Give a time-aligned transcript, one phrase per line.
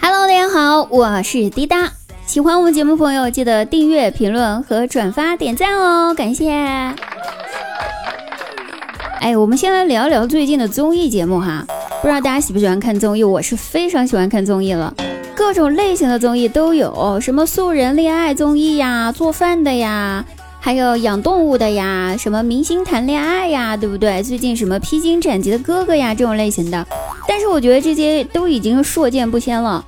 [0.00, 1.92] Hello，大家好，我是滴答。
[2.26, 6.50] 喜欢我们节目朋友，记得订阅、评论和转发、点赞哦，感谢。
[9.20, 11.64] 哎，我们先来聊聊最近的综艺节目哈，
[12.02, 13.22] 不知道大家喜不喜欢看综艺？
[13.22, 14.92] 我是非常喜欢看综艺了，
[15.36, 20.24] 各种类型的综艺都有，什么素人恋爱综艺呀，做饭的呀。
[20.60, 24.22] 还有养动物的呀，什么明星谈恋爱呀，对不对？
[24.22, 26.86] 最近什么披荆斩棘的哥哥呀，这种类型的。
[27.26, 29.84] 但是我觉得这些都已经硕见不鲜了。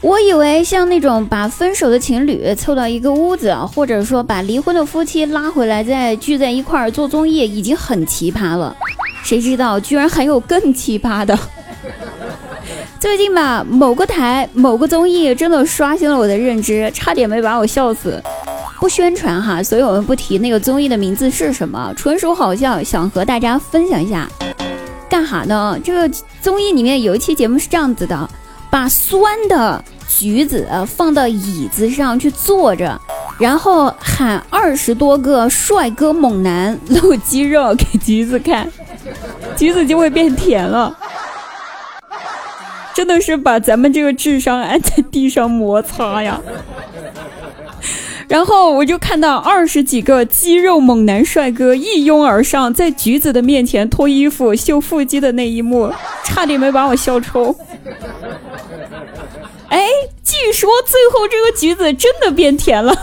[0.00, 8.74] 我以为像那种把分手的情侣凑到一个屋子，或者说把离婚的夫妻拉回来再聚在一块儿做综艺，已经很奇葩了。
[9.24, 11.36] 谁知道居然还有更奇葩的？
[13.00, 18.22] 最近吧，某个台某个综艺真的刷新了我的认知，差点没把我笑死。
[18.78, 24.28] 不宣传哈，所以我们不提那个综艺的名字是什么，纯属好笑，想和大家分享一下。
[25.08, 25.78] 干哈呢？
[25.82, 26.08] 这个
[26.40, 28.28] 综艺里面有一期节目是这样子的：
[28.70, 33.00] 把酸的橘子放到椅子上去坐着，
[33.38, 38.70] 然后喊二十多个帅哥猛男露肌肉给橘子看，
[39.56, 40.96] 橘子就会变甜了。
[42.94, 46.40] 真的是把咱们这个智商按在地上摩擦呀！
[48.28, 55.92] 然后我就看到二十几个肌肉猛男帅哥一拥而上，在橘子的面前脱衣服秀腹肌的那一幕，
[56.24, 57.54] 差点没把我笑抽。
[59.68, 59.88] 哎，
[60.22, 62.94] 据说最后这个橘子真的变甜了。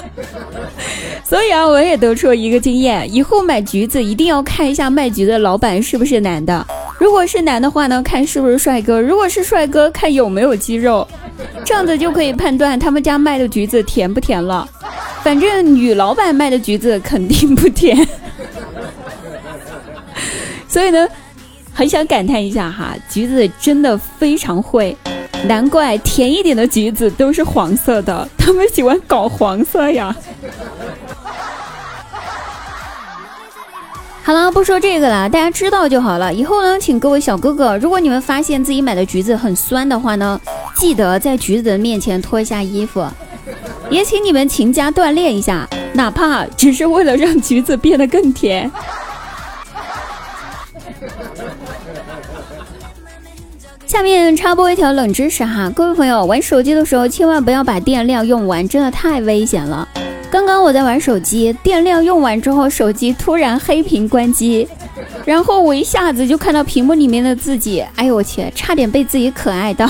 [1.24, 6.66] 所以啊，我也得出了一个经验：以后买橘子一定要看一下卖橘子的老板是不是男的。
[6.98, 11.06] 如果是男的话呢，看是不是帅哥；如果是帅哥，看有没有肌肉。
[11.64, 14.68] 这样子就可以判断他们家卖的橘子甜不甜了。
[15.22, 17.96] 反正女老板卖的橘子肯定不甜。
[20.66, 21.06] 所以呢，
[21.74, 24.96] 很想感叹一下哈，橘子真的非常会，
[25.46, 30.14] 难怪甜一点的橘子都是黄色的，他们喜欢搞黄色呀。
[34.22, 36.32] 好了，不说这个了，大家知道就好了。
[36.32, 40.40] 以后呢，请各位小哥哥，如果你们发现自己买的橘子很酸的话呢，
[40.80, 43.06] 记得在橘子的面前脱一下衣服，
[43.90, 48.72] 也请你们勤加锻炼一下，哪怕只是为了让橘子变得更甜。
[53.86, 59.86] 下面插播一条冷知识哈，各位朋友，玩手机的时候千万不要把电量用完，真的太危险了。
[60.30, 64.66] 刚刚我在玩手机，电量用完之后，手机突然黑屏关机，
[65.26, 69.86] 然后我一下子就看到屏幕里面的自己，哎呦我去，差点被自己可爱到。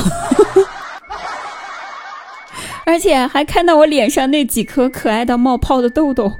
[2.91, 6.33] 而且还看到我脸上那几颗可爱到冒泡的痘痘。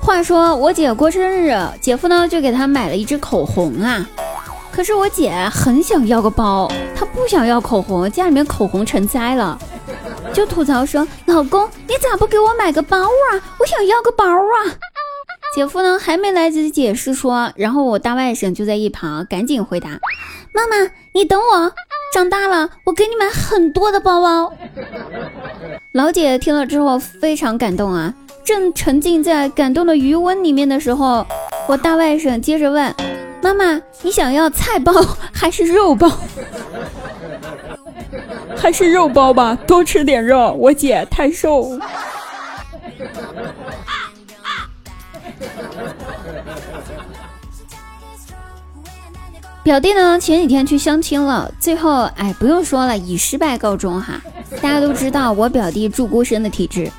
[0.00, 4.04] 话说我姐过生日，姐夫呢就给她买了一支口红啊。
[4.72, 9.56] 可是我姐很想要个包，她不想要口红，家里面口红成灾了，
[10.32, 13.38] 就吐槽说：“老公，你咋不给我买个包啊？
[13.60, 14.74] 我想要个包啊！”
[15.54, 19.90] 姐夫呢还没来得及解释说，然后我大外甥就在一旁赶紧回答
[20.52, 21.72] ：“妈妈，你等我，
[22.12, 24.52] 长大了我给你买很多的包包。”
[25.92, 28.12] 老姐听了之后非常感动啊，
[28.44, 31.24] 正沉浸在感动的余温里面的时候，
[31.68, 32.92] 我大外甥接着问
[33.40, 34.92] ：“妈妈，你想要菜包
[35.32, 36.10] 还是肉包？
[38.56, 41.78] 还是肉包吧，多吃点肉，我姐太瘦。”
[49.64, 50.20] 表弟呢？
[50.20, 54.20] 前几天去相亲了，最后哎，不用说了，以失败告终哈。
[54.60, 56.92] 大家都知道我表弟住孤生的体质，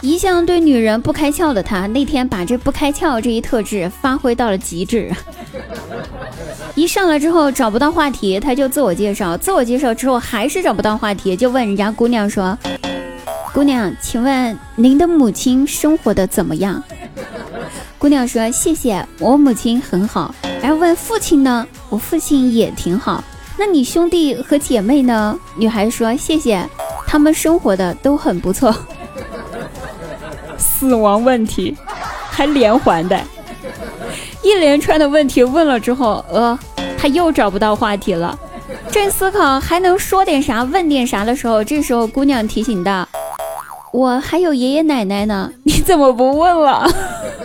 [0.00, 5.12] 一向对女人不开窍的他，那天把这不开窍这一特质发挥到了极致。
[6.74, 12.56] 一上来之后找不到话题，他就自我介绍，自我介绍之后还是找不到话题，就问人家姑娘说
[13.52, 16.82] ：“姑娘，请问您的母亲生活的怎么样？”
[17.98, 21.66] 姑娘说：“谢谢，我母亲很好。”然后问父亲呢？
[21.88, 23.22] 我父亲也挺好。
[23.58, 25.36] 那你兄弟和姐妹呢？
[25.56, 26.64] 女孩说：“谢谢，
[27.06, 28.72] 他们生活的都很不错。”
[30.56, 31.76] 死亡问题
[32.30, 33.20] 还连环的，
[34.44, 36.56] 一连串的问题问了之后，呃，
[36.96, 38.38] 他又找不到话题了。
[38.92, 43.08] 正思考还能说点啥、问点啥的时候，这时候姑娘提醒道
[43.92, 46.88] ：“我还有爷爷奶奶呢，你怎么不问了？”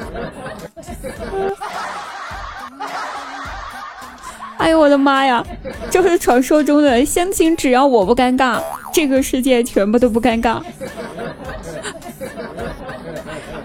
[4.64, 5.46] 哎呦我的妈呀！
[5.92, 8.62] 就是传说中的相亲，只要我不尴尬，
[8.94, 10.62] 这个世界全部都不尴尬。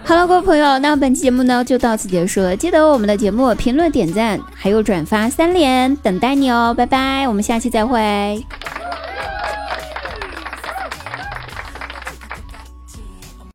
[0.03, 2.57] 好了，各位朋友，那本期节目呢就到此结束了。
[2.57, 8.45] 记得我们的节目评论、点赞还有转发三连，等待你哦，拜拜，我们下期再会。